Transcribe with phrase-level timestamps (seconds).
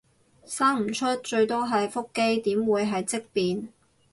[0.47, 3.67] 生唔出最多係腹肌，點會係積便